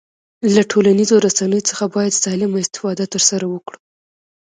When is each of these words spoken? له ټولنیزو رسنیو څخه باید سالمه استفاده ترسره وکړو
له 0.53 0.61
ټولنیزو 0.71 1.15
رسنیو 1.27 1.67
څخه 1.69 1.85
باید 1.95 2.19
سالمه 2.23 2.57
استفاده 2.63 3.05
ترسره 3.13 3.45
وکړو 3.53 3.79